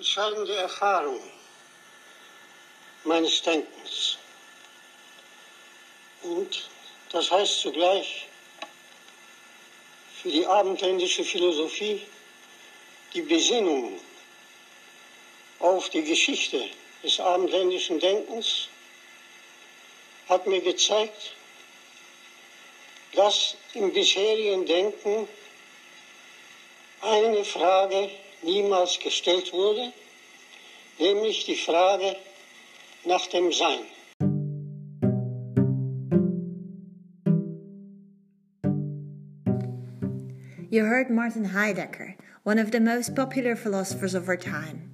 [0.00, 1.20] entscheidende Erfahrung
[3.04, 4.16] meines Denkens.
[6.22, 6.70] Und
[7.10, 8.26] das heißt zugleich
[10.22, 12.00] für die abendländische Philosophie
[13.12, 14.00] die Besinnung
[15.58, 16.70] auf die Geschichte
[17.02, 18.68] des abendländischen Denkens
[20.30, 21.34] hat mir gezeigt,
[23.12, 25.28] dass im bisherigen Denken
[27.02, 28.10] eine Frage
[28.42, 29.92] niemals gestellt wurde,
[30.98, 32.16] nämlich die Frage
[33.04, 33.80] nach dem Sein.
[40.72, 42.14] You heard Martin Heidegger,
[42.44, 44.92] one of the most popular philosophers of our time.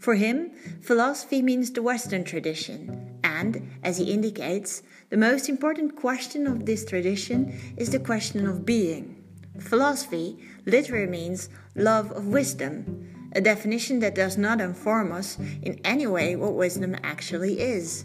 [0.00, 0.50] For him,
[0.80, 6.84] philosophy means the Western tradition, and, as he indicates, the most important question of this
[6.84, 9.22] tradition is the question of being.
[9.60, 16.06] Philosophy literally means love of wisdom, a definition that does not inform us in any
[16.06, 18.04] way what wisdom actually is.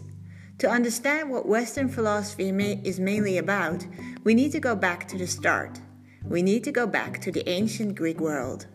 [0.58, 3.86] To understand what Western philosophy may, is mainly about,
[4.24, 5.80] we need to go back to the start.
[6.24, 8.66] We need to go back to the ancient Greek world.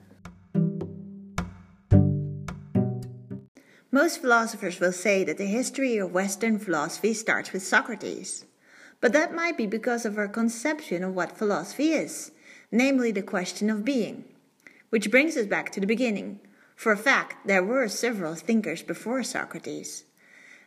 [3.91, 8.45] Most philosophers will say that the history of Western philosophy starts with Socrates.
[9.01, 12.31] But that might be because of our conception of what philosophy is,
[12.73, 14.25] namely the question of being.
[14.89, 16.39] Which brings us back to the beginning.
[16.75, 20.05] For a fact, there were several thinkers before Socrates.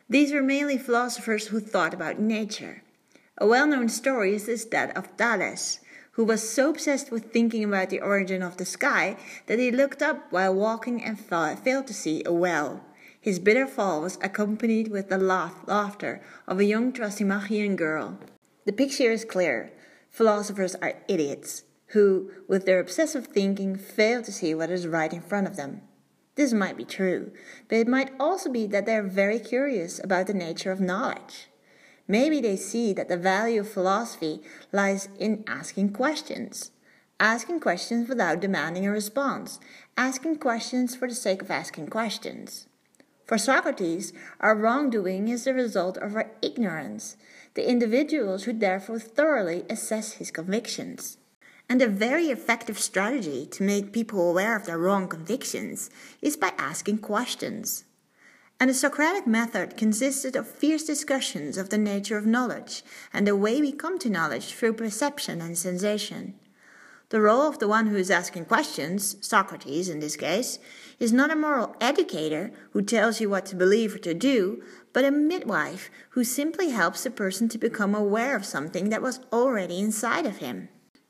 [0.09, 2.81] These were mainly philosophers who thought about nature.
[3.37, 7.89] A well known story is that of Thales, who was so obsessed with thinking about
[7.89, 12.23] the origin of the sky that he looked up while walking and failed to see
[12.25, 12.85] a well.
[13.19, 18.17] His bitter fall was accompanied with the laugh, laughter of a young Thrasymachian girl.
[18.63, 19.73] The picture is clear.
[20.09, 25.21] Philosophers are idiots who, with their obsessive thinking, fail to see what is right in
[25.21, 25.81] front of them.
[26.35, 27.31] This might be true,
[27.67, 31.49] but it might also be that they are very curious about the nature of knowledge.
[32.07, 36.71] Maybe they see that the value of philosophy lies in asking questions.
[37.19, 39.59] Asking questions without demanding a response.
[39.97, 42.67] Asking questions for the sake of asking questions.
[43.25, 47.17] For Socrates, our wrongdoing is the result of our ignorance.
[47.55, 51.17] The individual should therefore thoroughly assess his convictions.
[51.69, 55.89] And a very effective strategy to make people aware of their wrong convictions
[56.21, 57.83] is by asking questions.
[58.59, 62.83] And the Socratic method consisted of fierce discussions of the nature of knowledge
[63.13, 66.35] and the way we come to knowledge through perception and sensation.
[67.09, 70.59] The role of the one who is asking questions, Socrates in this case,
[70.99, 75.05] is not a moral educator who tells you what to believe or to do, but
[75.05, 79.79] a midwife who simply helps the person to become aware of something that was already
[79.79, 80.67] inside of him.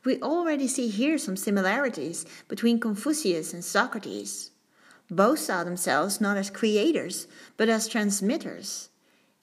[0.07, 4.51] We already see here some similarities between Confucius and Socrates.
[5.12, 8.88] Both saw themselves not as creators, but as transmitters.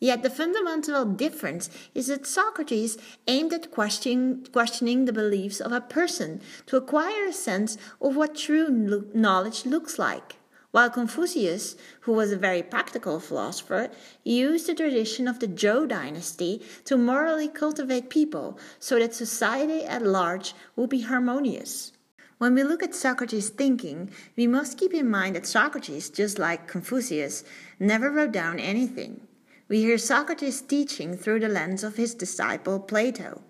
[0.01, 2.97] Yet the fundamental difference is that Socrates
[3.29, 8.35] aimed at question, questioning the beliefs of a person to acquire a sense of what
[8.35, 10.37] true knowledge looks like,
[10.75, 13.91] while Confucius, who was a very practical philosopher,
[14.25, 20.03] used the tradition of the Zhou dynasty to morally cultivate people so that society at
[20.03, 21.93] large would be harmonious.
[22.39, 26.67] When we look at Socrates' thinking, we must keep in mind that Socrates, just like
[26.67, 27.45] Confucius,
[27.79, 29.29] never wrote down anything
[29.69, 33.43] we hear Socrates teaching through the lens of his disciple Plato.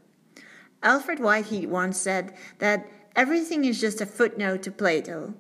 [0.83, 2.87] Alfred Whitehead once said that
[3.17, 5.35] everything is just a footnote to Plato.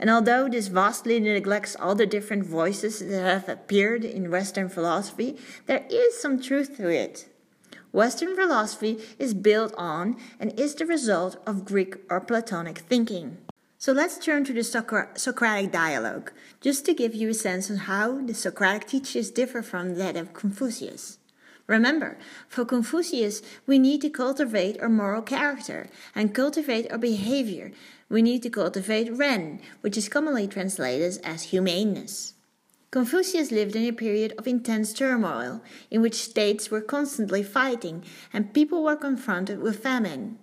[0.00, 5.36] And although this vastly neglects all the different voices that have appeared in Western philosophy,
[5.66, 7.28] there is some truth to it.
[7.92, 13.36] Western philosophy is built on and is the result of Greek or Platonic thinking.
[13.76, 16.32] So let's turn to the Socratic dialogue,
[16.62, 20.32] just to give you a sense of how the Socratic teachings differ from that of
[20.32, 21.18] Confucius.
[21.70, 25.86] Remember, for Confucius, we need to cultivate our moral character
[26.16, 27.70] and cultivate our behavior.
[28.08, 32.34] We need to cultivate Ren, which is commonly translated as humaneness.
[32.90, 35.62] Confucius lived in a period of intense turmoil,
[35.92, 38.02] in which states were constantly fighting
[38.32, 40.40] and people were confronted with famine.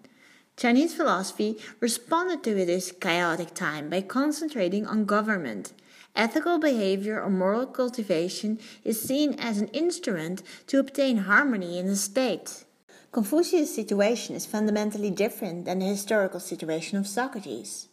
[0.56, 5.74] Chinese philosophy responded to this chaotic time by concentrating on government.
[6.18, 11.96] Ethical behavior or moral cultivation is seen as an instrument to obtain harmony in the
[11.96, 12.66] state.
[13.12, 17.88] Confucius' situation is fundamentally different than the historical situation of Socrates.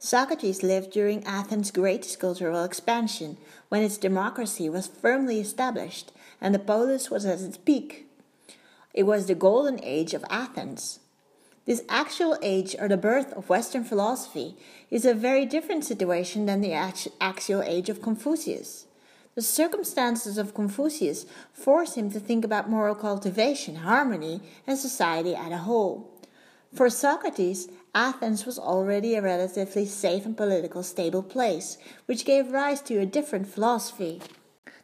[0.00, 3.36] Socrates lived during Athens' greatest cultural expansion,
[3.68, 8.08] when its democracy was firmly established and the polis was at its peak.
[8.92, 10.98] It was the golden age of Athens.
[11.70, 14.56] This axial age or the birth of Western philosophy
[14.90, 18.86] is a very different situation than the axial age of Confucius.
[19.36, 25.52] The circumstances of Confucius force him to think about moral cultivation, harmony, and society as
[25.52, 26.10] a whole.
[26.74, 32.80] For Socrates, Athens was already a relatively safe and politically stable place, which gave rise
[32.80, 34.20] to a different philosophy.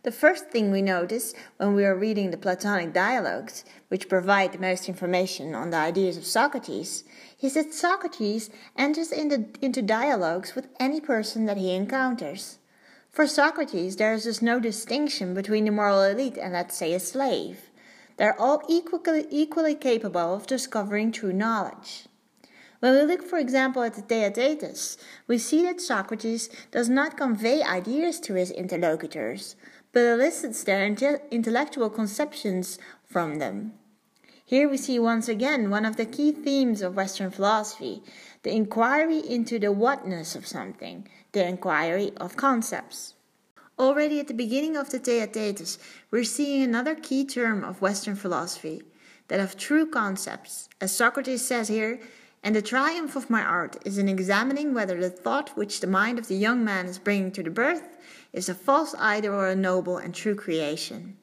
[0.02, 4.58] The first thing we notice when we are reading the Platonic dialogues, which provide the
[4.58, 7.04] most information on the ideas of Socrates,
[7.40, 12.58] is that Socrates enters into, into dialogues with any person that he encounters.
[13.10, 17.00] For Socrates, there is thus no distinction between the moral elite and, let's say, a
[17.00, 17.70] slave.
[18.16, 22.06] They're all equally, equally capable of discovering true knowledge.
[22.80, 27.62] When we look, for example, at the Theaetetus, we see that Socrates does not convey
[27.62, 29.56] ideas to his interlocutors,
[29.96, 30.84] but elicits their
[31.30, 33.72] intellectual conceptions from them.
[34.44, 38.02] Here we see once again one of the key themes of Western philosophy
[38.42, 43.14] the inquiry into the whatness of something, the inquiry of concepts.
[43.78, 45.78] Already at the beginning of the Theaetetus,
[46.10, 48.82] we're seeing another key term of Western philosophy,
[49.28, 50.68] that of true concepts.
[50.78, 52.00] As Socrates says here,
[52.46, 56.16] and the triumph of my art is in examining whether the thought which the mind
[56.16, 57.98] of the young man is bringing to the birth
[58.32, 61.16] is a false idol or a noble and true creation.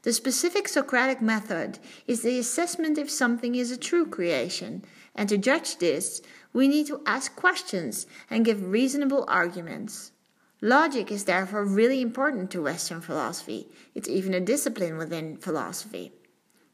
[0.00, 4.82] The specific Socratic method is the assessment if something is a true creation,
[5.14, 6.22] and to judge this,
[6.54, 10.12] we need to ask questions and give reasonable arguments.
[10.62, 13.68] Logic is therefore really important to Western philosophy.
[13.94, 16.12] It's even a discipline within philosophy.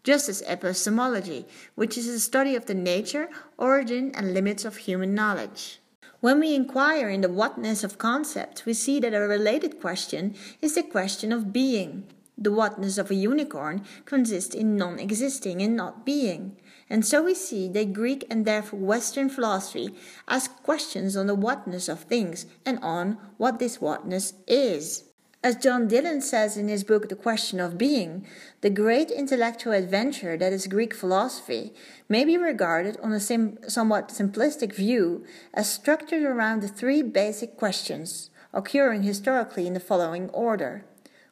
[0.04, 5.14] Just as epistemology, which is the study of the nature, origin, and limits of human
[5.14, 5.80] knowledge.
[6.20, 10.74] When we inquire in the whatness of concepts, we see that a related question is
[10.74, 12.06] the question of being.
[12.38, 16.56] The whatness of a unicorn consists in non existing and not being.
[16.88, 19.94] And so we see that Greek and therefore Western philosophy
[20.28, 25.11] ask questions on the whatness of things and on what this whatness is.
[25.44, 28.24] As John Dillon says in his book The Question of Being,
[28.60, 31.74] the great intellectual adventure that is Greek philosophy
[32.08, 37.56] may be regarded on a sim- somewhat simplistic view as structured around the three basic
[37.56, 40.84] questions, occurring historically in the following order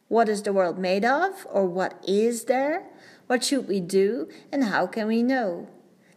[0.08, 2.88] What is the world made of, or what is there?
[3.28, 5.68] What should we do, and how can we know?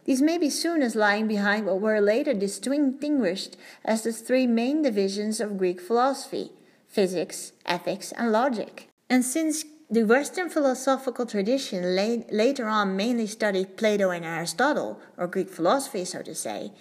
[0.04, 4.82] These may be seen as lying behind what were later distinguished as the three main
[4.82, 6.50] divisions of Greek philosophy
[6.94, 8.88] physics, ethics, and logic.
[9.10, 15.50] And since the Western philosophical tradition later on mainly studied Plato and Aristotle, or Greek
[15.50, 16.72] philosophy, so to say,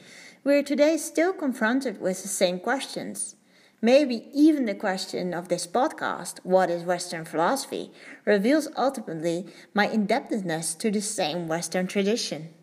[0.43, 3.35] we are today still confronted with the same questions.
[3.81, 7.91] Maybe even the question of this podcast, what is Western philosophy,
[8.23, 12.53] reveals ultimately my indebtedness to the same Western tradition.